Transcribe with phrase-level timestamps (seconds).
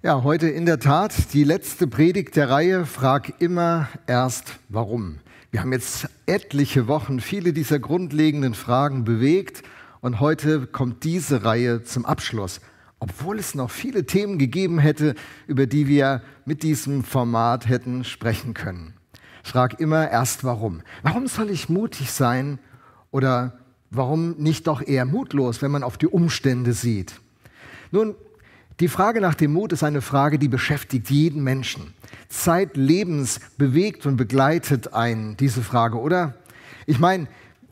[0.00, 5.18] Ja, heute in der Tat die letzte Predigt der Reihe Frag immer erst warum.
[5.50, 9.64] Wir haben jetzt etliche Wochen viele dieser grundlegenden Fragen bewegt
[10.00, 12.60] und heute kommt diese Reihe zum Abschluss,
[13.00, 15.16] obwohl es noch viele Themen gegeben hätte,
[15.48, 18.94] über die wir mit diesem Format hätten sprechen können.
[19.42, 20.82] Frag immer erst warum.
[21.02, 22.60] Warum soll ich mutig sein
[23.10, 23.58] oder
[23.90, 27.20] warum nicht doch eher mutlos, wenn man auf die Umstände sieht?
[27.90, 28.14] Nun,
[28.80, 31.94] die Frage nach dem Mut ist eine Frage, die beschäftigt jeden Menschen.
[32.28, 36.34] Zeitlebens bewegt und begleitet einen diese Frage, oder?
[36.86, 37.26] Ich meine,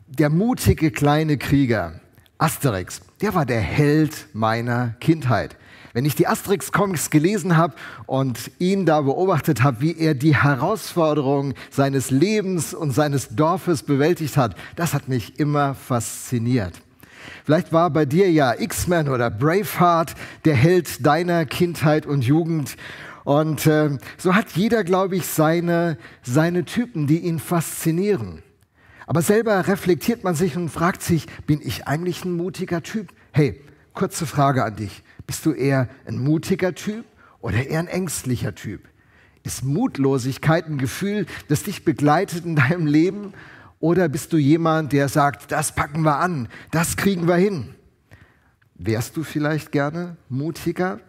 [0.07, 1.99] der mutige kleine Krieger
[2.37, 5.55] Asterix, der war der Held meiner Kindheit.
[5.93, 7.73] Wenn ich die Asterix-Comics gelesen habe
[8.05, 14.37] und ihn da beobachtet habe, wie er die Herausforderungen seines Lebens und seines Dorfes bewältigt
[14.37, 16.73] hat, das hat mich immer fasziniert.
[17.45, 22.77] Vielleicht war bei dir ja X-Men oder Braveheart der Held deiner Kindheit und Jugend.
[23.23, 28.41] Und äh, so hat jeder, glaube ich, seine, seine Typen, die ihn faszinieren.
[29.05, 33.09] Aber selber reflektiert man sich und fragt sich, bin ich eigentlich ein mutiger Typ?
[33.31, 33.61] Hey,
[33.93, 35.03] kurze Frage an dich.
[35.25, 37.05] Bist du eher ein mutiger Typ
[37.39, 38.87] oder eher ein ängstlicher Typ?
[39.43, 43.33] Ist Mutlosigkeit ein Gefühl, das dich begleitet in deinem Leben
[43.79, 47.75] oder bist du jemand, der sagt, das packen wir an, das kriegen wir hin?
[48.75, 50.99] Wärst du vielleicht gerne mutiger,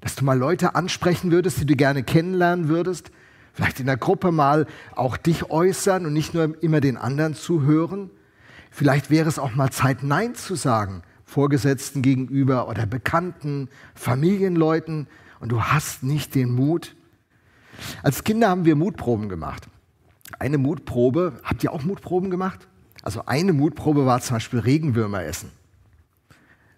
[0.00, 3.10] dass du mal Leute ansprechen würdest, die du gerne kennenlernen würdest?
[3.52, 8.10] Vielleicht in der Gruppe mal auch dich äußern und nicht nur immer den anderen zuhören?
[8.70, 15.06] Vielleicht wäre es auch mal Zeit, Nein zu sagen, Vorgesetzten gegenüber oder Bekannten, Familienleuten,
[15.40, 16.96] und du hast nicht den Mut.
[18.02, 19.68] Als Kinder haben wir Mutproben gemacht
[20.38, 22.68] eine Mutprobe, habt ihr auch Mutproben gemacht?
[23.02, 25.50] Also eine Mutprobe war zum Beispiel Regenwürmer essen.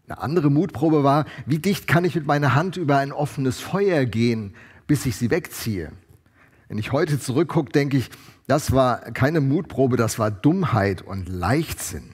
[0.07, 4.05] Eine andere Mutprobe war, wie dicht kann ich mit meiner Hand über ein offenes Feuer
[4.05, 4.55] gehen,
[4.87, 5.93] bis ich sie wegziehe.
[6.69, 8.11] Wenn ich heute zurückgucke, denke ich,
[8.47, 12.13] das war keine Mutprobe, das war Dummheit und Leichtsinn.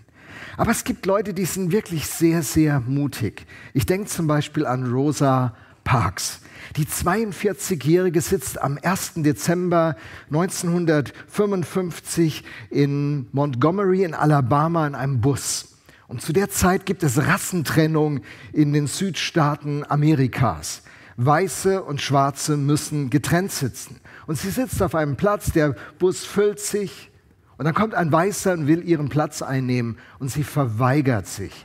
[0.57, 3.47] Aber es gibt Leute, die sind wirklich sehr, sehr mutig.
[3.75, 5.55] Ich denke zum Beispiel an Rosa
[5.87, 6.41] Parks.
[6.77, 9.13] Die 42-Jährige sitzt am 1.
[9.17, 15.79] Dezember 1955 in Montgomery in Alabama in einem Bus.
[16.09, 18.21] Und zu der Zeit gibt es Rassentrennung
[18.53, 20.83] in den Südstaaten Amerikas.
[21.17, 24.01] Weiße und Schwarze müssen getrennt sitzen.
[24.27, 27.11] Und sie sitzt auf einem Platz, der Bus füllt sich.
[27.57, 29.97] Und dann kommt ein Weißer und will ihren Platz einnehmen.
[30.19, 31.65] Und sie verweigert sich.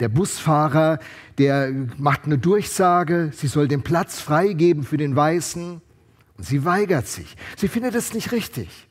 [0.00, 1.00] Der Busfahrer,
[1.38, 5.80] der macht eine Durchsage, sie soll den Platz freigeben für den Weißen.
[6.36, 7.36] Und sie weigert sich.
[7.56, 8.88] Sie findet es nicht richtig.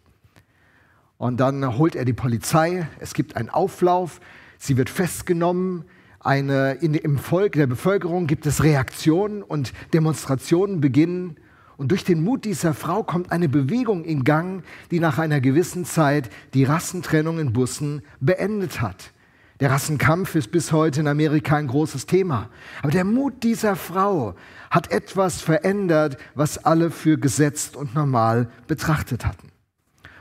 [1.18, 2.88] Und dann holt er die Polizei.
[3.00, 4.20] Es gibt einen Auflauf.
[4.58, 5.86] Sie wird festgenommen.
[6.20, 11.38] Eine, in, Im Volk der Bevölkerung gibt es Reaktionen und Demonstrationen beginnen.
[11.78, 15.86] Und durch den Mut dieser Frau kommt eine Bewegung in Gang, die nach einer gewissen
[15.86, 19.14] Zeit die Rassentrennung in Bussen beendet hat.
[19.60, 22.50] Der Rassenkampf ist bis heute in Amerika ein großes Thema.
[22.84, 24.36] Aber der Mut dieser Frau
[24.70, 29.52] hat etwas verändert, was alle für gesetzt und normal betrachtet hatten.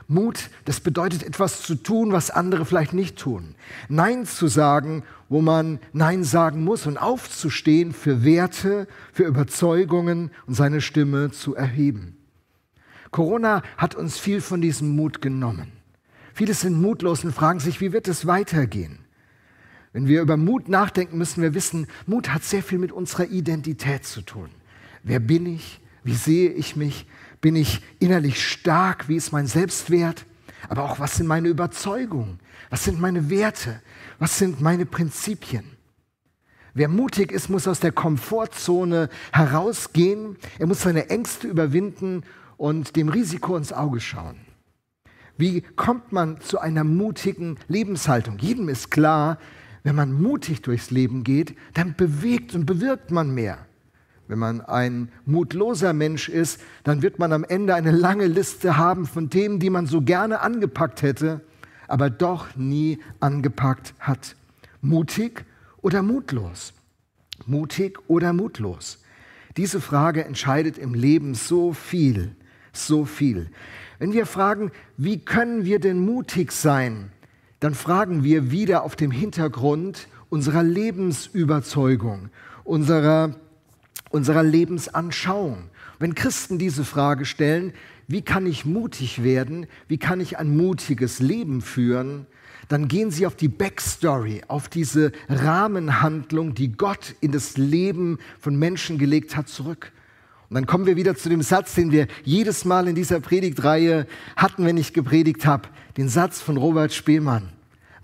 [0.07, 3.55] Mut, das bedeutet etwas zu tun, was andere vielleicht nicht tun.
[3.89, 10.55] Nein zu sagen, wo man Nein sagen muss und aufzustehen für Werte, für Überzeugungen und
[10.55, 12.17] seine Stimme zu erheben.
[13.11, 15.73] Corona hat uns viel von diesem Mut genommen.
[16.33, 18.99] Viele sind mutlos und fragen sich, wie wird es weitergehen?
[19.93, 24.05] Wenn wir über Mut nachdenken, müssen wir wissen, Mut hat sehr viel mit unserer Identität
[24.05, 24.49] zu tun.
[25.03, 25.79] Wer bin ich?
[26.03, 27.05] Wie sehe ich mich?
[27.41, 29.07] Bin ich innerlich stark?
[29.07, 30.25] Wie ist mein Selbstwert?
[30.69, 32.39] Aber auch, was sind meine Überzeugungen?
[32.69, 33.81] Was sind meine Werte?
[34.19, 35.63] Was sind meine Prinzipien?
[36.73, 40.37] Wer mutig ist, muss aus der Komfortzone herausgehen.
[40.59, 42.23] Er muss seine Ängste überwinden
[42.57, 44.37] und dem Risiko ins Auge schauen.
[45.37, 48.37] Wie kommt man zu einer mutigen Lebenshaltung?
[48.39, 49.37] Jedem ist klar,
[49.87, 53.57] wenn man mutig durchs Leben geht, dann bewegt und bewirkt man mehr.
[54.27, 59.05] Wenn man ein mutloser Mensch ist, dann wird man am Ende eine lange Liste haben
[59.05, 61.39] von Themen, die man so gerne angepackt hätte,
[61.87, 64.35] aber doch nie angepackt hat.
[64.81, 65.45] Mutig
[65.81, 66.73] oder mutlos?
[67.45, 69.01] Mutig oder mutlos?
[69.55, 72.35] Diese Frage entscheidet im Leben so viel,
[72.73, 73.49] so viel.
[73.99, 77.13] Wenn wir fragen, wie können wir denn mutig sein,
[77.59, 82.29] dann fragen wir wieder auf dem Hintergrund unserer Lebensüberzeugung,
[82.63, 83.35] unserer,
[84.09, 85.69] unserer Lebensanschauung.
[85.99, 87.73] Wenn Christen diese Frage stellen,
[88.07, 92.27] wie kann ich mutig werden, wie kann ich ein mutiges Leben führen,
[92.67, 98.57] dann gehen sie auf die Backstory, auf diese Rahmenhandlung, die Gott in das Leben von
[98.57, 99.91] Menschen gelegt hat, zurück.
[100.49, 104.07] Und dann kommen wir wieder zu dem Satz, den wir jedes Mal in dieser Predigtreihe
[104.35, 105.67] hatten, wenn ich gepredigt habe,
[105.97, 107.49] den Satz von Robert Spielmann.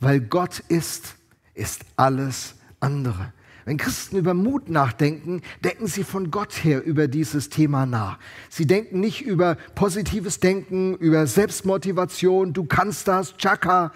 [0.02, 1.16] Weil Gott ist,
[1.54, 3.32] ist alles andere.
[3.66, 8.20] Wenn Christen über Mut nachdenken, denken sie von Gott her über dieses Thema nach.
[8.50, 13.94] Sie denken nicht über positives Denken, über Selbstmotivation, du kannst das, Chaka,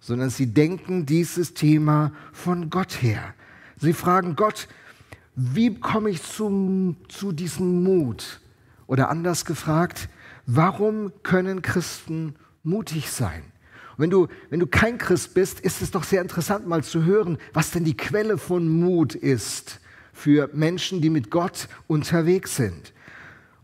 [0.00, 3.34] sondern sie denken dieses Thema von Gott her.
[3.76, 4.66] Sie fragen Gott,
[5.36, 8.40] wie komme ich zum, zu diesem Mut?
[8.86, 10.08] Oder anders gefragt,
[10.46, 13.42] warum können Christen mutig sein?
[13.96, 17.04] Und wenn du, wenn du kein Christ bist, ist es doch sehr interessant mal zu
[17.04, 19.80] hören, was denn die Quelle von Mut ist
[20.12, 22.92] für Menschen, die mit Gott unterwegs sind.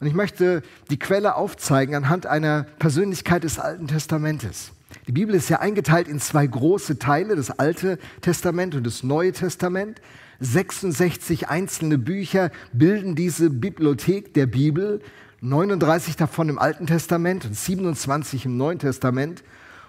[0.01, 4.73] Und ich möchte die Quelle aufzeigen anhand einer Persönlichkeit des Alten Testamentes.
[5.07, 9.33] Die Bibel ist ja eingeteilt in zwei große Teile, das Alte Testament und das Neue
[9.33, 10.01] Testament.
[10.41, 15.01] 66 einzelne Bücher bilden diese Bibliothek der Bibel,
[15.43, 19.43] 39 davon im Alten Testament und 27 im Neuen Testament.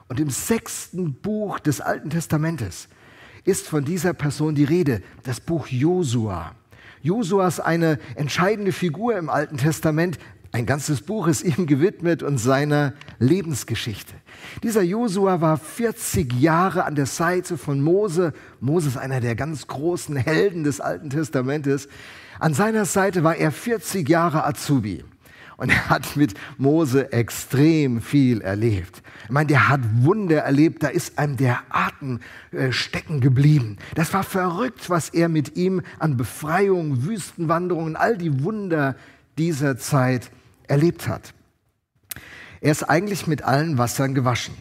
[0.08, 2.90] Und im sechsten Buch des Alten Testamentes
[3.46, 6.54] ist von dieser Person die Rede, das Buch Josua.
[7.02, 10.20] Josua ist eine entscheidende Figur im Alten Testament.
[10.54, 14.14] Ein ganzes Buch ist ihm gewidmet und seiner Lebensgeschichte.
[14.64, 18.34] Dieser Josua war 40 Jahre an der Seite von Mose.
[18.60, 21.88] Mose ist einer der ganz großen Helden des Alten Testamentes.
[22.40, 25.06] An seiner Seite war er 40 Jahre Azubi.
[25.56, 29.04] Und er hat mit Mose extrem viel erlebt.
[29.26, 32.20] Ich meine, der hat Wunder erlebt, da ist einem der Atem
[32.52, 33.78] äh, stecken geblieben.
[33.96, 38.96] Das war verrückt, was er mit ihm an Befreiung, Wüstenwanderungen, all die Wunder
[39.38, 40.32] dieser Zeit
[40.72, 41.34] erlebt hat.
[42.62, 44.56] Er ist eigentlich mit allen Wassern gewaschen.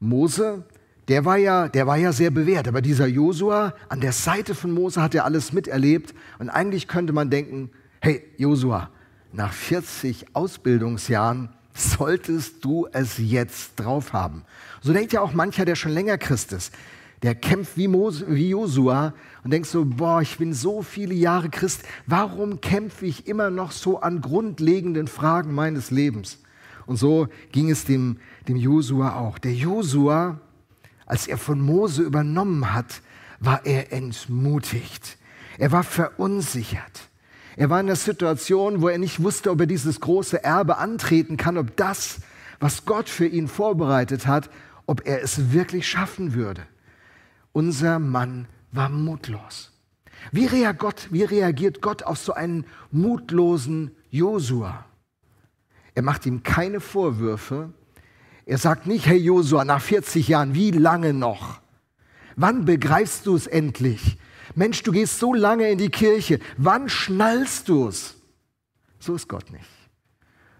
[0.00, 0.64] Mose,
[1.08, 4.72] der war ja, der war ja sehr bewährt, aber dieser Josua, an der Seite von
[4.72, 7.70] Mose hat er alles miterlebt und eigentlich könnte man denken,
[8.00, 8.90] hey Josua,
[9.32, 14.44] nach 40 Ausbildungsjahren solltest du es jetzt drauf haben.
[14.80, 16.72] So denkt ja auch mancher, der schon länger Christ ist.
[17.22, 19.14] Der kämpft wie, Mose, wie Josua
[19.44, 23.72] und denkt so, boah, ich bin so viele Jahre Christ, warum kämpfe ich immer noch
[23.72, 26.38] so an grundlegenden Fragen meines Lebens?
[26.86, 29.38] Und so ging es dem, dem Josua auch.
[29.38, 30.38] Der Josua,
[31.06, 33.00] als er von Mose übernommen hat,
[33.40, 35.16] war er entmutigt.
[35.58, 37.08] Er war verunsichert.
[37.56, 41.36] Er war in der Situation, wo er nicht wusste, ob er dieses große Erbe antreten
[41.36, 42.18] kann, ob das,
[42.58, 44.50] was Gott für ihn vorbereitet hat,
[44.86, 46.66] ob er es wirklich schaffen würde.
[47.54, 49.70] Unser Mann war mutlos.
[50.32, 54.84] Wie, reagiert Gott auf so einen mutlosen Josua?
[55.94, 57.72] Er macht ihm keine Vorwürfe.
[58.44, 61.60] Er sagt nicht, hey Josua, nach 40 Jahren, wie lange noch?
[62.34, 64.18] Wann begreifst du es endlich?
[64.56, 66.40] Mensch, du gehst so lange in die Kirche.
[66.56, 68.16] Wann schnallst du es?
[68.98, 69.70] So ist Gott nicht.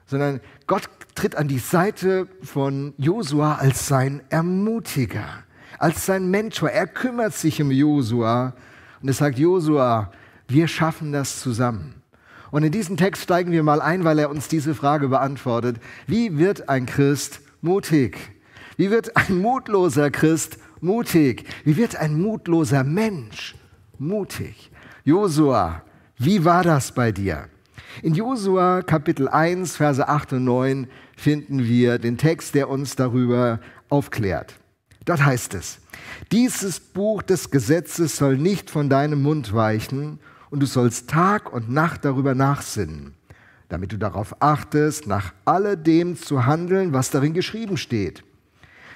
[0.06, 5.42] Sondern Gott tritt an die Seite von Josua als sein Ermutiger,
[5.78, 6.70] als sein Mentor.
[6.70, 8.54] Er kümmert sich um Josua
[9.00, 10.10] und er sagt, Josua,
[10.48, 12.02] wir schaffen das zusammen.
[12.50, 15.76] Und in diesen Text steigen wir mal ein, weil er uns diese Frage beantwortet.
[16.06, 18.16] Wie wird ein Christ mutig?
[18.76, 21.44] Wie wird ein mutloser Christ mutig?
[21.64, 23.54] Wie wird ein mutloser Mensch
[23.98, 24.70] mutig.
[25.04, 25.82] Josua,
[26.18, 27.48] wie war das bei dir?
[28.02, 33.60] In Josua Kapitel 1, Verse 8 und 9 finden wir den Text, der uns darüber
[33.88, 34.54] aufklärt.
[35.04, 35.78] Dort heißt es,
[36.32, 40.18] dieses Buch des Gesetzes soll nicht von deinem Mund weichen
[40.50, 43.14] und du sollst Tag und Nacht darüber nachsinnen,
[43.68, 48.24] damit du darauf achtest, nach alledem zu handeln, was darin geschrieben steht.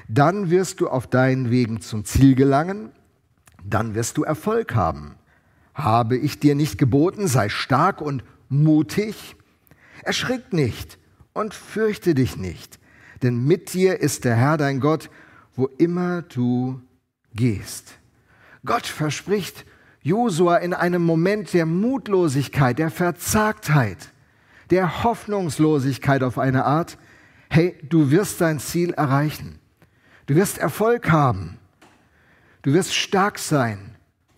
[0.09, 2.91] Dann wirst du auf deinen Wegen zum Ziel gelangen
[3.69, 5.17] dann wirst du Erfolg haben.
[5.75, 9.37] Habe ich dir nicht geboten, sei stark und mutig?
[10.03, 10.99] Erschrick nicht
[11.33, 12.79] und fürchte dich nicht,
[13.23, 15.11] denn mit dir ist der Herr dein Gott,
[15.59, 16.81] wo immer du
[17.35, 17.99] gehst.
[18.65, 19.67] Gott verspricht
[20.03, 24.13] Josua in einem Moment der Mutlosigkeit, der Verzagtheit,
[24.71, 26.97] der Hoffnungslosigkeit auf eine Art,
[27.51, 29.59] hey, du wirst dein Ziel erreichen.
[30.27, 31.59] Du wirst Erfolg haben.
[32.63, 33.97] Du wirst stark sein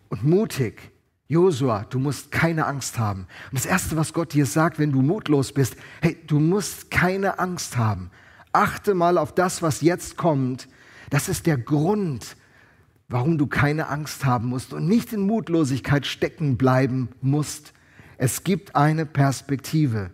[0.09, 0.91] und mutig.
[1.29, 3.27] Josua, du musst keine Angst haben.
[3.51, 7.39] Und das Erste, was Gott dir sagt, wenn du mutlos bist, hey, du musst keine
[7.39, 8.11] Angst haben.
[8.53, 10.67] Achte mal auf das, was jetzt kommt.
[11.11, 12.37] Das ist der Grund,
[13.09, 17.73] warum du keine Angst haben musst und nicht in Mutlosigkeit stecken bleiben musst.
[18.17, 20.11] Es gibt eine Perspektive.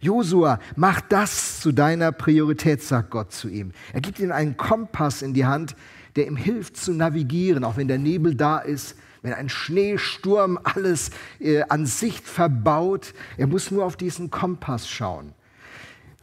[0.00, 3.72] Josua, mach das zu deiner Priorität, sagt Gott zu ihm.
[3.92, 5.76] Er gibt ihm einen Kompass in die Hand,
[6.16, 11.10] der ihm hilft zu navigieren, auch wenn der Nebel da ist, wenn ein Schneesturm alles
[11.38, 13.14] äh, an Sicht verbaut.
[13.36, 15.32] Er muss nur auf diesen Kompass schauen.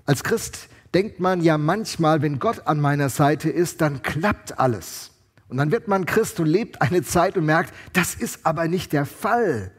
[0.06, 5.12] Als Christ denkt man ja manchmal, wenn Gott an meiner Seite ist, dann klappt alles.
[5.50, 8.94] Und dann wird man Christ und lebt eine Zeit und merkt, das ist aber nicht
[8.94, 9.72] der Fall.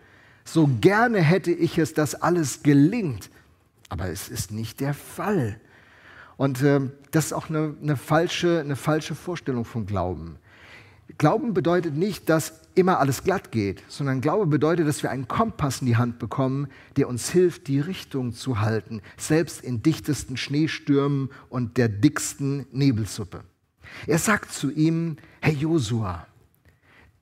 [0.45, 3.31] So gerne hätte ich es, dass alles gelingt,
[3.91, 5.61] aber es ist nicht der Fall.
[6.39, 10.39] Und äh, das ist auch eine, eine, falsche, eine falsche Vorstellung von Glauben.
[11.19, 15.81] Glauben bedeutet nicht, dass immer alles glatt geht, sondern Glaube bedeutet, dass wir einen Kompass
[15.81, 21.31] in die Hand bekommen, der uns hilft, die Richtung zu halten, selbst in dichtesten Schneestürmen
[21.49, 23.43] und der dicksten Nebelsuppe.
[24.07, 26.27] Er sagt zu ihm, Herr Josua,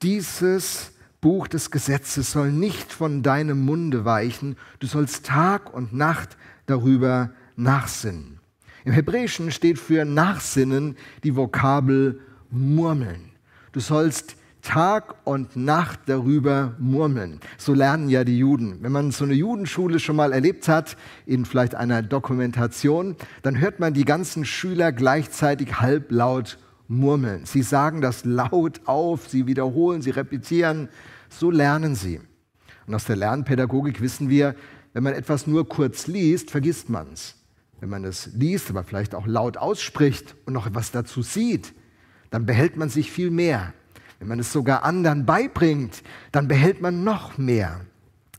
[0.03, 6.37] dieses Buch des Gesetzes soll nicht von deinem Munde weichen, du sollst Tag und Nacht
[6.67, 8.39] darüber nachsinnen.
[8.85, 12.21] Im Hebräischen steht für Nachsinnen die Vokabel
[12.51, 13.31] murmeln.
[13.71, 14.36] Du sollst
[14.67, 17.39] Tag und Nacht darüber murmeln.
[17.57, 18.79] So lernen ja die Juden.
[18.81, 23.79] Wenn man so eine Judenschule schon mal erlebt hat, in vielleicht einer Dokumentation, dann hört
[23.79, 26.59] man die ganzen Schüler gleichzeitig halblaut
[26.89, 27.45] murmeln.
[27.45, 30.89] Sie sagen das laut auf, sie wiederholen, sie repetieren.
[31.29, 32.19] So lernen sie.
[32.87, 34.53] Und aus der Lernpädagogik wissen wir,
[34.91, 37.35] wenn man etwas nur kurz liest, vergisst man es.
[37.79, 41.73] Wenn man es liest, aber vielleicht auch laut ausspricht und noch etwas dazu sieht,
[42.31, 43.73] dann behält man sich viel mehr.
[44.19, 47.81] Wenn man es sogar anderen beibringt, dann behält man noch mehr.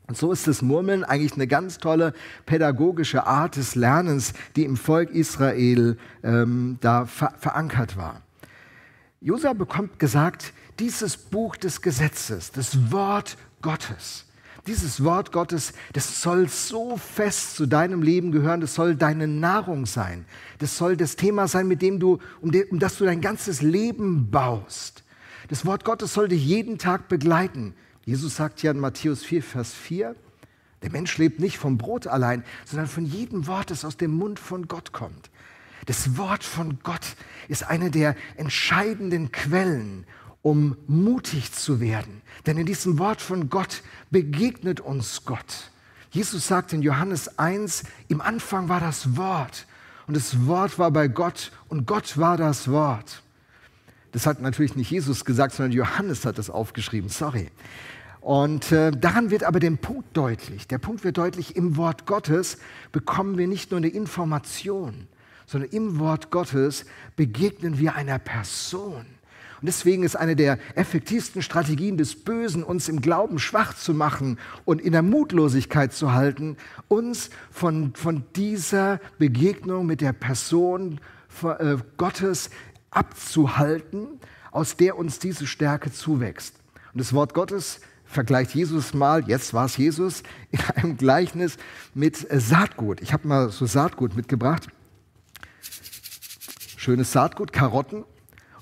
[0.09, 2.15] Und so ist das Murmeln eigentlich eine ganz tolle
[2.47, 8.23] pädagogische Art des Lernens, die im Volk Israel ähm, da ver verankert war.
[9.21, 14.25] Josa bekommt gesagt, dieses Buch des Gesetzes, das Wort Gottes,
[14.67, 19.87] dieses Wort Gottes, das soll so fest zu deinem Leben gehören, das soll deine Nahrung
[19.87, 20.25] sein.
[20.59, 23.61] Das soll das Thema sein, mit dem du, um, de, um das du dein ganzes
[23.61, 25.03] Leben baust.
[25.49, 27.75] Das Wort Gottes soll dich jeden Tag begleiten.
[28.05, 30.15] Jesus sagt ja in Matthäus 4, Vers 4,
[30.83, 34.39] der Mensch lebt nicht vom Brot allein, sondern von jedem Wort, das aus dem Mund
[34.39, 35.31] von Gott kommt.
[35.87, 37.17] Das Wort von Gott
[37.49, 40.07] ist eine der entscheidenden Quellen,
[40.43, 42.21] um mutig zu werden.
[42.47, 45.71] Denn in diesem Wort von Gott begegnet uns Gott.
[46.11, 49.67] Jesus sagt in Johannes 1, im Anfang war das Wort
[50.07, 53.23] und das Wort war bei Gott und Gott war das Wort.
[54.13, 57.51] Das hat natürlich nicht Jesus gesagt, sondern Johannes hat das aufgeschrieben, sorry.
[58.21, 60.67] Und äh, daran wird aber der Punkt deutlich.
[60.67, 62.59] Der Punkt wird deutlich, im Wort Gottes
[62.93, 65.07] bekommen wir nicht nur eine Information,
[65.47, 66.85] sondern im Wort Gottes
[67.17, 69.07] begegnen wir einer Person.
[69.61, 74.39] Und deswegen ist eine der effektivsten Strategien des Bösen, uns im Glauben schwach zu machen
[74.65, 81.01] und in der Mutlosigkeit zu halten, uns von, von dieser Begegnung mit der Person
[81.43, 82.51] äh, Gottes
[82.91, 86.55] abzuhalten, aus der uns diese Stärke zuwächst.
[86.93, 91.57] Und das Wort Gottes vergleicht Jesus mal, jetzt war es Jesus, in einem Gleichnis
[91.95, 93.01] mit Saatgut.
[93.01, 94.69] Ich habe mal so Saatgut mitgebracht.
[96.77, 98.05] Schönes Saatgut, Karotten.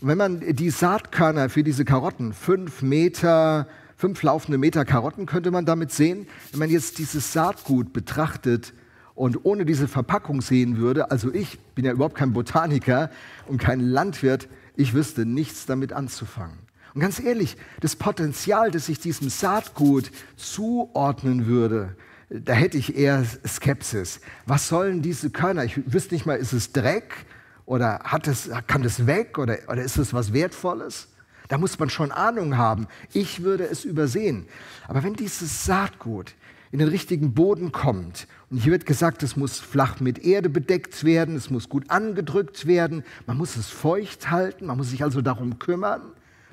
[0.00, 5.50] Und wenn man die Saatkörner für diese Karotten, fünf Meter, fünf laufende Meter Karotten könnte
[5.50, 8.75] man damit sehen, wenn man jetzt dieses Saatgut betrachtet,
[9.16, 13.11] und ohne diese Verpackung sehen würde, also ich bin ja überhaupt kein Botaniker
[13.49, 14.46] und kein Landwirt,
[14.76, 16.58] ich wüsste nichts damit anzufangen.
[16.94, 21.96] Und ganz ehrlich, das Potenzial, das ich diesem Saatgut zuordnen würde,
[22.28, 24.20] da hätte ich eher Skepsis.
[24.46, 25.64] Was sollen diese Körner?
[25.64, 27.26] Ich wüsste nicht mal, ist es Dreck
[27.64, 31.08] oder hat es, kann das weg oder, oder ist es was Wertvolles?
[31.49, 32.87] Da muss man schon Ahnung haben.
[33.12, 34.46] Ich würde es übersehen.
[34.88, 36.35] Aber wenn dieses Saatgut
[36.73, 38.26] in den richtigen Boden kommt.
[38.50, 42.66] Und hier wird gesagt, es muss flach mit Erde bedeckt werden, es muss gut angedrückt
[42.66, 46.02] werden, man muss es feucht halten, man muss sich also darum kümmern,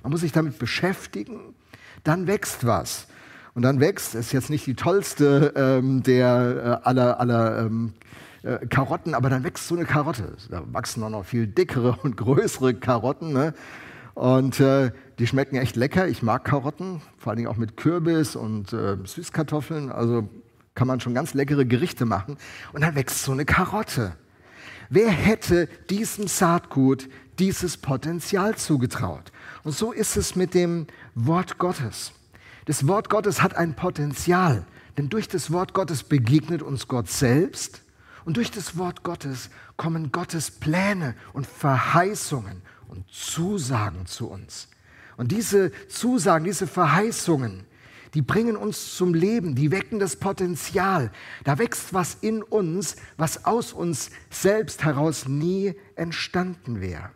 [0.02, 1.54] man muss sich damit beschäftigen.
[2.04, 3.08] Dann wächst was.
[3.56, 7.94] Und dann wächst, ist jetzt nicht die tollste ähm, der äh, aller, aller ähm,
[8.42, 10.36] äh, Karotten, aber dann wächst so eine Karotte.
[10.50, 13.32] Da wachsen auch noch viel dickere und größere Karotten.
[13.32, 13.54] Ne?
[14.16, 16.08] Und äh, die schmecken echt lecker.
[16.08, 19.92] Ich mag Karotten, vor allen Dingen auch mit Kürbis und äh, Süßkartoffeln.
[19.92, 20.28] Also
[20.76, 22.38] kann man schon ganz leckere Gerichte machen.
[22.74, 24.16] Und dann wächst so eine Karotte.
[24.90, 29.32] Wer hätte diesem Saatgut dieses Potenzial zugetraut?
[29.64, 32.12] Und so ist es mit dem Wort Gottes.
[32.66, 34.66] Das Wort Gottes hat ein Potenzial,
[34.98, 37.82] denn durch das Wort Gottes begegnet uns Gott selbst
[38.26, 44.70] und durch das Wort Gottes kommen Gottes Pläne und Verheißungen und Zusagen zu uns.
[45.18, 47.66] Und diese Zusagen, diese Verheißungen,
[48.14, 51.12] die bringen uns zum Leben, die wecken das Potenzial.
[51.44, 57.10] Da wächst was in uns, was aus uns selbst heraus nie entstanden wäre.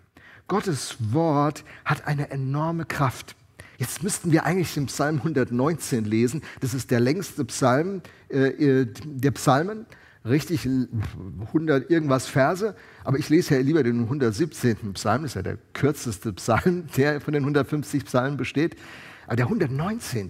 [0.47, 3.35] Gottes Wort hat eine enorme Kraft.
[3.77, 6.41] Jetzt müssten wir eigentlich den Psalm 119 lesen.
[6.61, 9.85] Das ist der längste Psalm äh, äh der Psalmen.
[10.27, 12.75] Richtig 100 irgendwas Verse.
[13.03, 14.93] Aber ich lese ja lieber den 117.
[14.93, 15.21] Psalm.
[15.23, 18.75] Das ist ja der kürzeste Psalm, der von den 150 Psalmen besteht.
[19.25, 20.29] Aber der 119.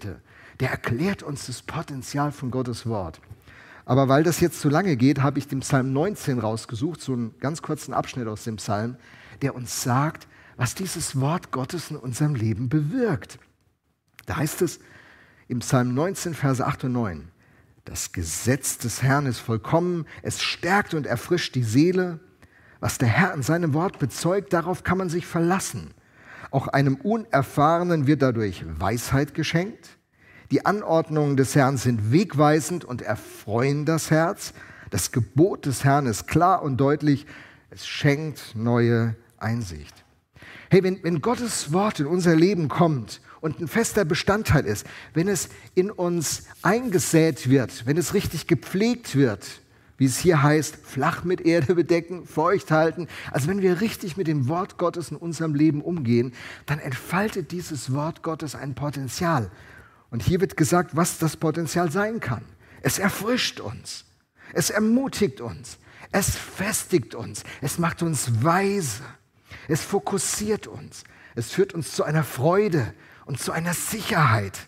[0.60, 3.22] der erklärt uns das Potenzial von Gottes Wort.
[3.86, 7.38] Aber weil das jetzt zu lange geht, habe ich den Psalm 19 rausgesucht, so einen
[7.40, 8.98] ganz kurzen Abschnitt aus dem Psalm,
[9.42, 10.28] der uns sagt,
[10.58, 13.40] was dieses Wort Gottes in unserem Leben bewirkt.
[14.26, 14.80] Da heißt es
[15.48, 17.30] im Psalm 19, Verse 8 und 9,
[17.88, 22.20] das Gesetz des Herrn ist vollkommen, es stärkt und erfrischt die Seele.
[22.82, 25.94] Was der Herr in seinem Wort bezeugt, darauf kann man sich verlassen.
[26.52, 29.98] Auch einem Unerfahrenen wird dadurch Weisheit geschenkt.
[30.52, 34.54] Die Anordnungen des Herrn sind wegweisend und erfreuen das Herz.
[34.90, 37.26] Das Gebot des Herrn ist klar und deutlich.
[37.70, 40.04] Es schenkt neue Einsicht.
[40.70, 45.28] Hey, wenn, wenn Gottes Wort in unser Leben kommt und ein fester Bestandteil ist, wenn
[45.28, 49.62] es in uns eingesät wird, wenn es richtig gepflegt wird,
[49.98, 53.08] wie es hier heißt, flach mit Erde bedecken, feucht halten.
[53.32, 56.34] Also wenn wir richtig mit dem Wort Gottes in unserem Leben umgehen,
[56.66, 59.50] dann entfaltet dieses Wort Gottes ein Potenzial.
[60.10, 62.44] Und hier wird gesagt, was das Potenzial sein kann.
[62.82, 64.06] Es erfrischt uns.
[64.54, 65.78] Es ermutigt uns.
[66.12, 67.44] Es festigt uns.
[67.62, 69.04] Es macht uns weise.
[69.68, 71.04] Es fokussiert uns.
[71.36, 72.94] Es führt uns zu einer Freude
[73.28, 74.68] und zu einer Sicherheit.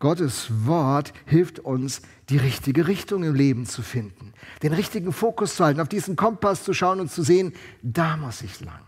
[0.00, 4.32] Gottes Wort hilft uns, die richtige Richtung im Leben zu finden,
[4.62, 8.42] den richtigen Fokus zu halten, auf diesen Kompass zu schauen und zu sehen, da muss
[8.42, 8.80] ich lang.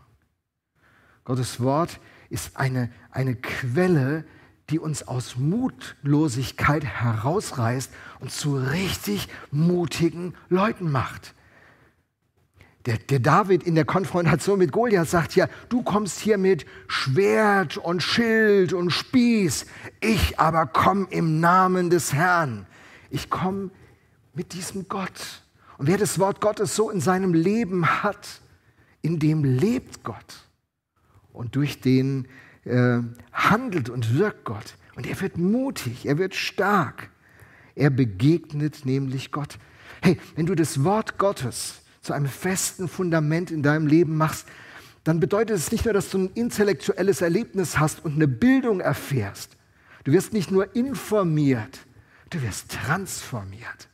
[1.24, 4.24] Gottes Wort ist eine, eine Quelle,
[4.70, 11.34] die uns aus Mutlosigkeit herausreißt und zu richtig mutigen Leuten macht.
[12.86, 17.76] Der, der, David in der Konfrontation mit Goliath sagt ja, du kommst hier mit Schwert
[17.76, 19.66] und Schild und Spieß,
[20.00, 22.66] ich aber komme im Namen des Herrn.
[23.10, 23.70] Ich komme
[24.32, 25.42] mit diesem Gott.
[25.76, 28.40] Und wer das Wort Gottes so in seinem Leben hat,
[29.02, 30.46] in dem lebt Gott.
[31.32, 32.28] Und durch den
[32.64, 33.00] äh,
[33.32, 34.76] handelt und wirkt Gott.
[34.96, 37.10] Und er wird mutig, er wird stark.
[37.74, 39.58] Er begegnet nämlich Gott.
[40.02, 44.46] Hey, wenn du das Wort Gottes zu einem festen Fundament in deinem Leben machst,
[45.04, 49.56] dann bedeutet es nicht nur, dass du ein intellektuelles Erlebnis hast und eine Bildung erfährst.
[50.04, 51.80] Du wirst nicht nur informiert,
[52.30, 53.88] du wirst transformiert.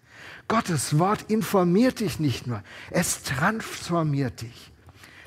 [0.49, 4.73] Gottes Wort informiert dich nicht nur, es transformiert dich.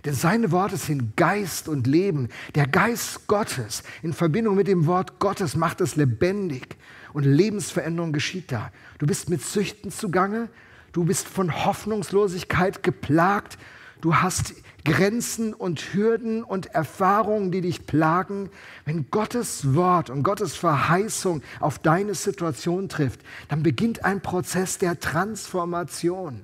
[0.06, 2.30] Denn seine Worte sind Geist und Leben.
[2.56, 6.78] Der Geist Gottes in Verbindung mit dem Wort Gottes macht es lebendig
[7.12, 8.72] und Lebensveränderung geschieht da.
[8.98, 10.50] Du bist mit Süchten zugange,
[10.92, 13.58] du bist von Hoffnungslosigkeit geplagt,
[14.02, 14.54] du hast
[14.86, 18.50] Grenzen und Hürden und Erfahrungen, die dich plagen.
[18.86, 25.00] Wenn Gottes Wort und Gottes Verheißung auf deine Situation trifft, dann beginnt ein Prozess der
[25.00, 26.44] Transformation.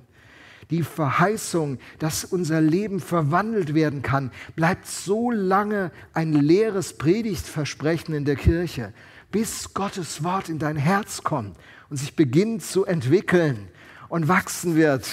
[0.70, 8.24] Die Verheißung, dass unser Leben verwandelt werden kann, bleibt so lange ein leeres Predigtversprechen in
[8.24, 8.92] der Kirche,
[9.30, 11.56] bis Gottes Wort in dein Herz kommt
[11.88, 13.68] und sich beginnt zu entwickeln
[14.08, 15.08] und wachsen wird.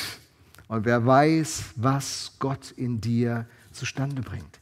[0.67, 4.59] Und wer weiß, was Gott in dir zustande bringt.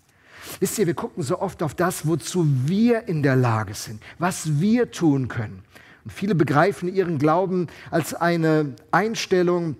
[0.59, 4.59] Wisst ihr, wir gucken so oft auf das, wozu wir in der Lage sind, was
[4.59, 5.63] wir tun können.
[6.03, 9.75] Und viele begreifen ihren Glauben als eine Einstellung,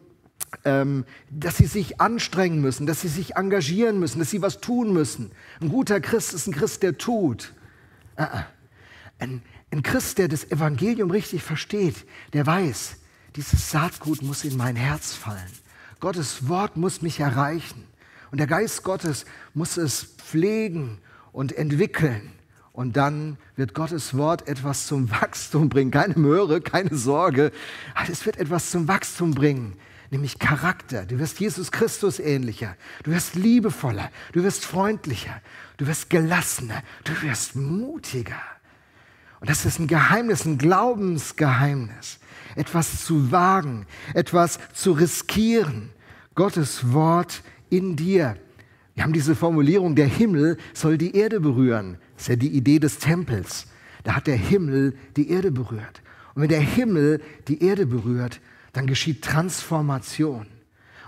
[0.65, 4.93] ähm, dass sie sich anstrengen müssen, dass sie sich engagieren müssen, dass sie was tun
[4.93, 5.31] müssen.
[5.59, 7.53] Ein guter Christ ist ein Christ, der tut.
[8.17, 8.43] Äh, äh.
[9.19, 12.97] Ein, ein Christ, der das Evangelium richtig versteht, der weiß,
[13.35, 15.51] dieses Saatgut muss in mein Herz fallen.
[15.99, 17.85] Gottes Wort muss mich erreichen.
[18.31, 20.99] Und der Geist Gottes muss es pflegen
[21.31, 22.33] und entwickeln.
[22.73, 25.91] Und dann wird Gottes Wort etwas zum Wachstum bringen.
[25.91, 27.51] Keine Möhre, keine Sorge.
[28.09, 29.77] Es wird etwas zum Wachstum bringen
[30.11, 31.05] nämlich Charakter.
[31.05, 35.41] Du wirst Jesus Christus ähnlicher, du wirst liebevoller, du wirst freundlicher,
[35.77, 38.41] du wirst gelassener, du wirst mutiger.
[39.41, 42.19] Und das ist ein Geheimnis, ein Glaubensgeheimnis.
[42.55, 45.89] Etwas zu wagen, etwas zu riskieren.
[46.35, 48.37] Gottes Wort in dir.
[48.93, 51.97] Wir haben diese Formulierung, der Himmel soll die Erde berühren.
[52.13, 53.67] Das ist ja die Idee des Tempels.
[54.03, 56.01] Da hat der Himmel die Erde berührt.
[56.35, 58.39] Und wenn der Himmel die Erde berührt,
[58.73, 60.45] dann geschieht Transformation.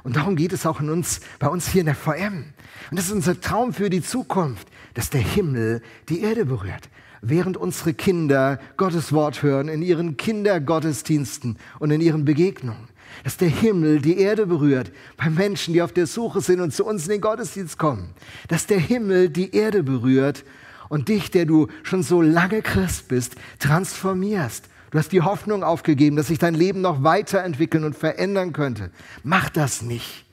[0.03, 2.45] Und darum geht es auch in uns, bei uns hier in der VM.
[2.89, 6.89] Und das ist unser Traum für die Zukunft, dass der Himmel die Erde berührt.
[7.25, 12.89] Während unsere Kinder Gottes Wort hören, in ihren Kindergottesdiensten und in ihren Begegnungen.
[13.23, 16.85] Dass der Himmel die Erde berührt bei Menschen, die auf der Suche sind und zu
[16.85, 18.09] uns in den Gottesdienst kommen.
[18.49, 20.43] Dass der Himmel die Erde berührt
[20.89, 24.65] und dich, der du schon so lange Christ bist, transformierst.
[24.91, 28.91] Du hast die Hoffnung aufgegeben, dass sich dein Leben noch weiterentwickeln und verändern könnte.
[29.23, 30.25] Mach das nicht.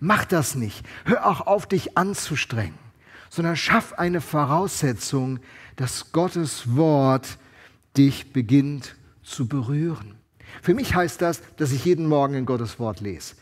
[0.00, 0.84] Mach das nicht.
[1.06, 2.78] Hör auch auf, dich anzustrengen,
[3.30, 5.40] sondern schaff eine Voraussetzung,
[5.76, 7.38] dass Gottes Wort
[7.96, 10.14] dich beginnt zu berühren.
[10.62, 13.34] Für mich heißt das, dass ich jeden Morgen in Gottes Wort lese.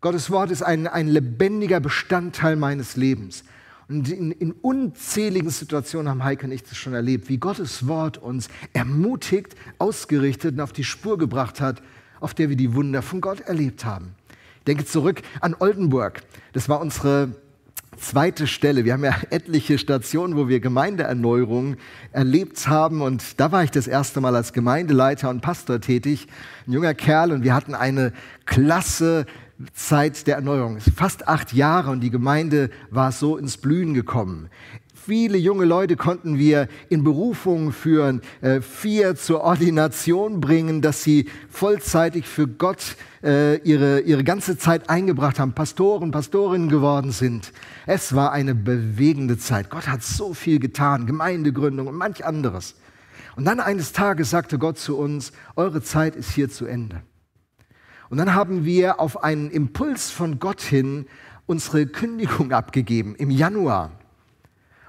[0.00, 3.44] Gottes Wort ist ein, ein lebendiger Bestandteil meines Lebens.
[3.88, 8.18] Und in, in, unzähligen Situationen haben Heike und ich das schon erlebt, wie Gottes Wort
[8.18, 11.82] uns ermutigt, ausgerichtet und auf die Spur gebracht hat,
[12.20, 14.14] auf der wir die Wunder von Gott erlebt haben.
[14.58, 16.22] Ich denke zurück an Oldenburg.
[16.52, 17.34] Das war unsere
[17.98, 18.84] zweite Stelle.
[18.84, 21.76] Wir haben ja etliche Stationen, wo wir Gemeindeerneuerung
[22.12, 23.02] erlebt haben.
[23.02, 26.26] Und da war ich das erste Mal als Gemeindeleiter und Pastor tätig.
[26.66, 28.12] Ein junger Kerl und wir hatten eine
[28.46, 29.26] klasse
[29.72, 30.78] Zeit der Erneuerung.
[30.80, 34.48] Fast acht Jahre und die Gemeinde war so ins Blühen gekommen.
[35.08, 41.30] Viele junge Leute konnten wir in Berufungen führen, äh, vier zur Ordination bringen, dass sie
[41.48, 42.94] vollzeitig für Gott
[43.24, 47.52] äh, ihre, ihre ganze Zeit eingebracht haben, Pastoren, Pastorinnen geworden sind.
[47.86, 49.70] Es war eine bewegende Zeit.
[49.70, 52.74] Gott hat so viel getan, Gemeindegründung und manch anderes.
[53.34, 57.00] Und dann eines Tages sagte Gott zu uns, eure Zeit ist hier zu Ende.
[58.10, 61.06] Und dann haben wir auf einen Impuls von Gott hin
[61.46, 63.97] unsere Kündigung abgegeben im Januar.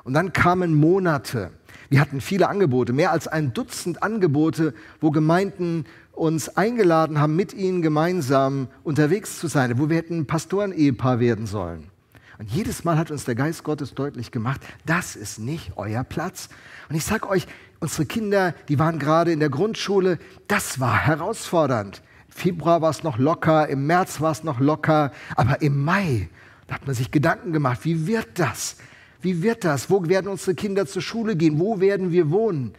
[0.03, 1.51] Und dann kamen Monate.
[1.89, 7.53] Wir hatten viele Angebote, mehr als ein Dutzend Angebote, wo Gemeinden uns eingeladen haben, mit
[7.53, 11.89] ihnen gemeinsam unterwegs zu sein, wo wir hätten Pastoren-Ehepaar werden sollen.
[12.38, 16.49] Und jedes Mal hat uns der Geist Gottes deutlich gemacht, das ist nicht euer Platz.
[16.89, 17.47] Und ich sage euch,
[17.79, 22.01] unsere Kinder, die waren gerade in der Grundschule, das war herausfordernd.
[22.29, 26.29] Februar war es noch locker, im März war es noch locker, aber im Mai,
[26.67, 28.77] da hat man sich Gedanken gemacht, wie wird das?
[29.21, 29.89] Wie wird das?
[29.89, 31.60] Wo werden unsere Kinder zur Schule gehen?
[31.60, 32.73] Wo werden wir wohnen?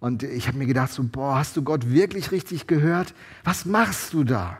[0.00, 3.14] Und ich habe mir gedacht, so, boah, hast du Gott wirklich richtig gehört?
[3.42, 4.58] Was machst du da?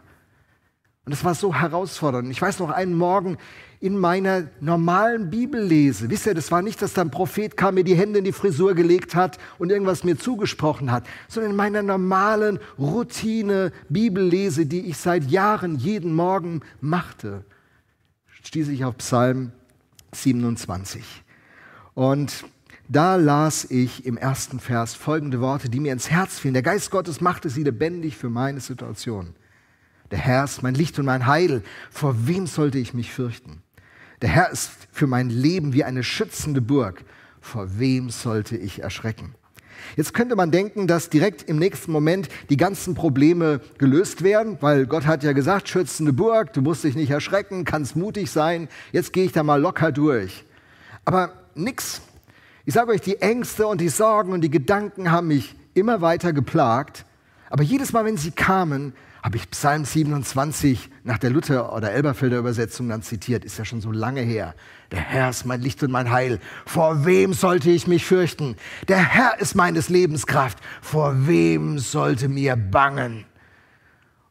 [1.05, 2.31] Und es war so herausfordernd.
[2.31, 3.39] Ich weiß noch einen Morgen
[3.81, 6.11] in meiner normalen Bibellese.
[6.11, 8.33] Wisst ihr, das war nicht, dass da ein Prophet kam, mir die Hände in die
[8.33, 14.81] Frisur gelegt hat und irgendwas mir zugesprochen hat, sondern in meiner normalen Routine Bibellese, die
[14.81, 17.45] ich seit Jahren jeden Morgen machte,
[18.43, 19.53] stieß ich auf Psalm
[20.13, 21.03] 27.
[21.95, 22.45] Und
[22.89, 26.55] da las ich im ersten Vers folgende Worte, die mir ins Herz fielen.
[26.55, 29.35] Der Geist Gottes machte sie lebendig für meine Situation.
[30.11, 31.63] Der Herr ist mein Licht und mein Heil.
[31.91, 33.63] Vor wem sollte ich mich fürchten?
[34.23, 37.05] Der Herr ist für mein Leben wie eine schützende Burg.
[37.41, 39.35] Vor wem sollte ich erschrecken?
[39.97, 44.87] Jetzt könnte man denken, dass direkt im nächsten Moment die ganzen Probleme gelöst werden, weil
[44.87, 49.13] Gott hat ja gesagt, schützende Burg, du musst dich nicht erschrecken, kannst mutig sein, jetzt
[49.13, 50.45] gehe ich da mal locker durch.
[51.05, 52.01] Aber nix.
[52.65, 56.33] Ich sage euch, die Ängste und die Sorgen und die Gedanken haben mich immer weiter
[56.33, 57.05] geplagt,
[57.51, 62.39] aber jedes Mal, wenn sie kamen, habe ich Psalm 27 nach der Luther- oder Elberfelder
[62.39, 64.55] Übersetzung dann zitiert, ist ja schon so lange her.
[64.91, 66.41] Der Herr ist mein Licht und mein Heil.
[66.65, 68.57] Vor wem sollte ich mich fürchten?
[68.89, 70.59] Der Herr ist meines Lebens Kraft.
[70.81, 73.25] Vor wem sollte mir bangen?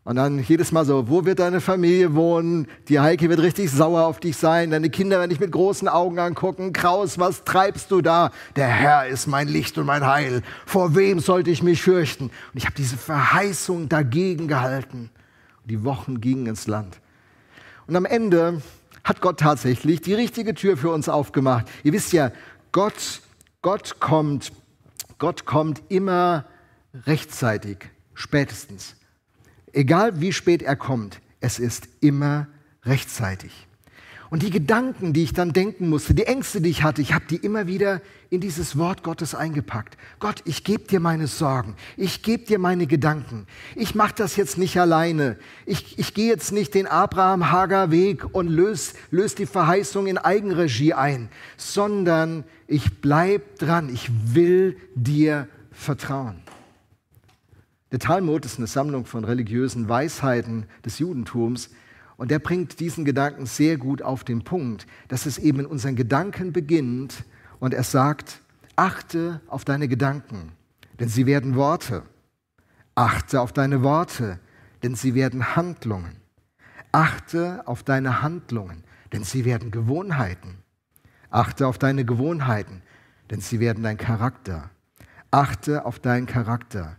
[0.07, 2.69] Und dann jedes Mal so, wo wird deine Familie wohnen?
[2.87, 4.71] Die Heike wird richtig sauer auf dich sein.
[4.71, 6.71] Deine Kinder werden dich mit großen Augen angucken.
[6.71, 8.31] Kraus, was treibst du da?
[8.55, 10.43] Der Herr ist mein Licht und mein Heil.
[10.65, 12.27] Vor wem sollte ich mich fürchten?
[12.27, 15.09] Und ich habe diese Verheißung dagegen gehalten.
[15.63, 17.01] Und die Wochen gingen ins Land.
[17.85, 18.61] Und am Ende
[19.03, 21.65] hat Gott tatsächlich die richtige Tür für uns aufgemacht.
[21.83, 22.31] Ihr wisst ja,
[22.71, 23.19] Gott,
[23.61, 24.53] Gott kommt,
[25.17, 26.45] Gott kommt immer
[27.05, 28.95] rechtzeitig, spätestens.
[29.77, 32.47] Egal wie spät er kommt, es ist immer
[32.83, 33.67] rechtzeitig.
[34.31, 37.25] Und die Gedanken, die ich dann denken musste, die Ängste, die ich hatte, ich habe
[37.29, 39.95] die immer wieder in dieses Wort Gottes eingepackt.
[40.19, 43.45] Gott, ich gebe dir meine Sorgen, ich gebe dir meine Gedanken.
[43.75, 45.37] Ich mache das jetzt nicht alleine.
[45.67, 51.29] Ich, ich gehe jetzt nicht den Abraham-Hager-Weg und löse lös die Verheißung in Eigenregie ein,
[51.55, 53.89] sondern ich bleibe dran.
[53.93, 56.41] Ich will dir vertrauen.
[57.91, 61.69] Der Talmud ist eine Sammlung von religiösen Weisheiten des Judentums
[62.17, 65.95] und der bringt diesen Gedanken sehr gut auf den Punkt, dass es eben in unseren
[65.95, 67.23] Gedanken beginnt
[67.59, 68.41] und er sagt,
[68.75, 70.51] achte auf deine Gedanken,
[70.99, 72.03] denn sie werden Worte.
[72.93, 74.39] Achte auf deine Worte,
[74.83, 76.17] denn sie werden Handlungen.
[76.91, 80.57] Achte auf deine Handlungen, denn sie werden Gewohnheiten.
[81.29, 82.81] Achte auf deine Gewohnheiten,
[83.29, 84.71] denn sie werden dein Charakter.
[85.31, 86.97] Achte auf deinen Charakter,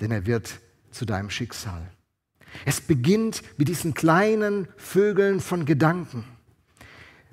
[0.00, 1.90] denn er wird zu deinem Schicksal.
[2.64, 6.24] Es beginnt mit diesen kleinen Vögeln von Gedanken.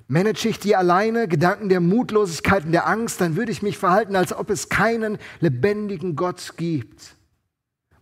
[0.08, 4.14] Manage ich die alleine, Gedanken der Mutlosigkeit und der Angst, dann würde ich mich verhalten,
[4.14, 7.16] als ob es keinen lebendigen Gott gibt.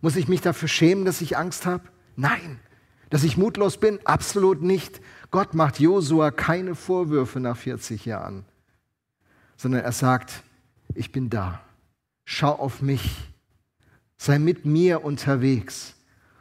[0.01, 1.83] Muss ich mich dafür schämen, dass ich Angst habe?
[2.15, 2.59] Nein.
[3.09, 3.99] Dass ich mutlos bin?
[4.05, 5.01] Absolut nicht.
[5.31, 8.45] Gott macht Josua keine Vorwürfe nach 40 Jahren,
[9.57, 10.43] sondern er sagt,
[10.93, 11.61] ich bin da.
[12.23, 13.33] Schau auf mich.
[14.17, 15.95] Sei mit mir unterwegs.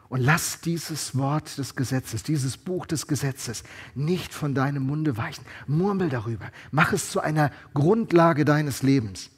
[0.09, 5.45] Und lass dieses Wort des Gesetzes, dieses Buch des Gesetzes nicht von deinem Munde weichen.
[5.67, 6.51] Murmel darüber.
[6.71, 9.31] Mach es zu einer Grundlage deines Lebens.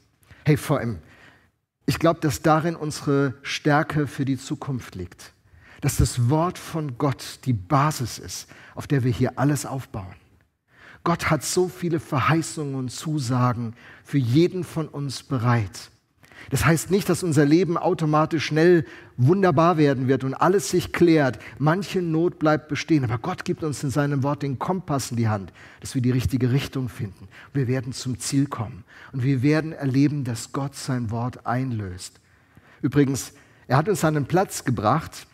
[0.45, 0.99] Hey, vor allem,
[1.87, 5.33] ich glaube, dass darin unsere Stärke für die Zukunft liegt.
[5.81, 10.15] Dass das Wort von Gott die Basis ist, auf der wir hier alles aufbauen.
[11.05, 15.91] Gott hat so viele Verheißungen und Zusagen für jeden von uns bereit.
[16.51, 18.85] Das heißt nicht, dass unser Leben automatisch schnell
[19.17, 21.39] wunderbar werden wird und alles sich klärt.
[21.59, 25.29] Manche Not bleibt bestehen, aber Gott gibt uns in seinem Wort den Kompass in die
[25.29, 27.29] Hand, dass wir die richtige Richtung finden.
[27.53, 32.21] Wir werden zum Ziel kommen und wir werden erleben, dass Gott sein Wort einlöst.
[32.83, 33.33] Übrigens,
[33.67, 35.27] er hat uns einen Platz gebracht,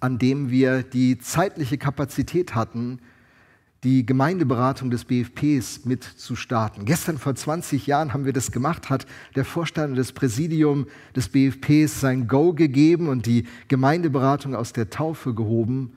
[0.00, 2.98] an dem wir die zeitliche Kapazität hatten,
[3.84, 6.84] die Gemeindeberatung des BFPs mit zu starten.
[6.84, 11.28] Gestern vor 20 Jahren haben wir das gemacht, hat der Vorstand und das Präsidium des
[11.28, 15.94] BFPs sein Go gegeben und die Gemeindeberatung aus der Taufe gehoben.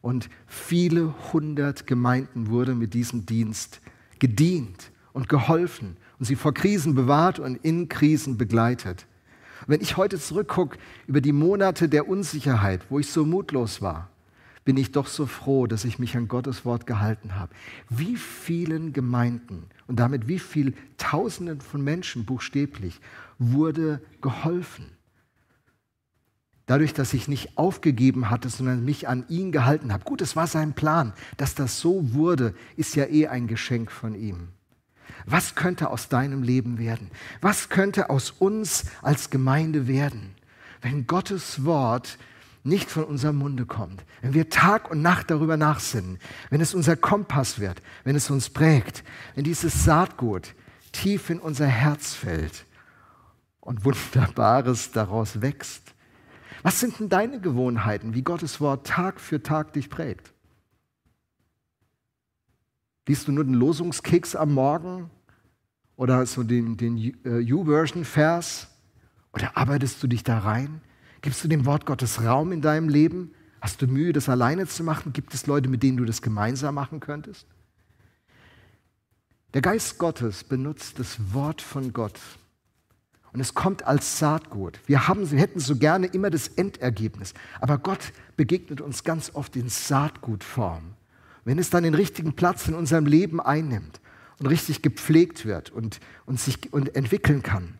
[0.00, 3.80] Und viele hundert Gemeinden wurde mit diesem Dienst
[4.18, 9.06] gedient und geholfen und sie vor Krisen bewahrt und in Krisen begleitet.
[9.68, 14.11] wenn ich heute zurückgucke über die Monate der Unsicherheit, wo ich so mutlos war,
[14.64, 17.54] bin ich doch so froh, dass ich mich an Gottes Wort gehalten habe.
[17.88, 23.00] Wie vielen Gemeinden und damit wie viel Tausenden von Menschen buchstäblich
[23.38, 24.86] wurde geholfen.
[26.66, 30.04] Dadurch, dass ich nicht aufgegeben hatte, sondern mich an ihn gehalten habe.
[30.04, 31.12] Gut, es war sein Plan.
[31.36, 34.48] Dass das so wurde, ist ja eh ein Geschenk von ihm.
[35.26, 37.10] Was könnte aus deinem Leben werden?
[37.40, 40.34] Was könnte aus uns als Gemeinde werden,
[40.80, 42.18] wenn Gottes Wort
[42.64, 46.18] nicht von unserem Munde kommt, wenn wir Tag und Nacht darüber nachsinnen,
[46.50, 49.02] wenn es unser Kompass wird, wenn es uns prägt,
[49.34, 50.54] wenn dieses Saatgut
[50.92, 52.66] tief in unser Herz fällt
[53.60, 55.94] und Wunderbares daraus wächst.
[56.62, 60.32] Was sind denn deine Gewohnheiten, wie Gottes Wort Tag für Tag dich prägt?
[63.08, 65.10] Liest du nur den Losungskeks am Morgen
[65.96, 68.68] oder so den, den U-Version-Vers?
[69.32, 70.82] Oder arbeitest du dich da rein?
[71.22, 73.32] Gibst du dem Wort Gottes Raum in deinem Leben?
[73.60, 75.12] Hast du Mühe, das alleine zu machen?
[75.12, 77.46] Gibt es Leute, mit denen du das gemeinsam machen könntest?
[79.54, 82.18] Der Geist Gottes benutzt das Wort von Gott.
[83.32, 84.80] Und es kommt als Saatgut.
[84.86, 87.34] Wir, haben, wir hätten so gerne immer das Endergebnis.
[87.60, 90.94] Aber Gott begegnet uns ganz oft in Saatgutform.
[91.44, 94.00] Wenn es dann den richtigen Platz in unserem Leben einnimmt
[94.38, 97.78] und richtig gepflegt wird und, und sich und entwickeln kann,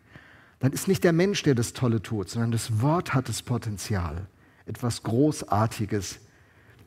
[0.63, 4.27] dann ist nicht der Mensch, der das Tolle tut, sondern das Wort hat das Potenzial,
[4.65, 6.19] etwas Großartiges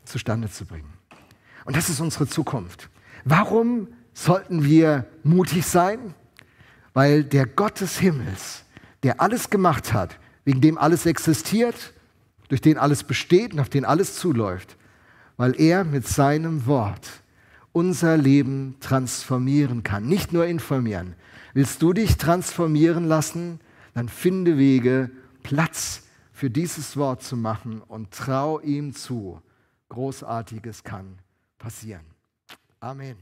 [0.07, 0.95] zustande zu bringen.
[1.67, 2.89] Und das ist unsere Zukunft.
[3.27, 6.15] Warum sollten wir mutig sein?
[6.95, 8.65] Weil der Gott des Himmels,
[9.03, 11.93] der alles gemacht hat, wegen dem alles existiert,
[12.49, 14.79] durch den alles besteht und auf den alles zuläuft,
[15.37, 17.07] weil er mit seinem Wort
[17.73, 21.15] unser Leben transformieren kann, nicht nur informieren.
[21.53, 23.61] Willst du dich transformieren lassen?
[23.97, 25.11] Dann finde Wege,
[25.43, 29.41] Platz für dieses Wort zu machen und trau ihm zu.
[29.89, 31.19] Großartiges kann
[31.57, 32.05] passieren.
[32.79, 33.17] Amen.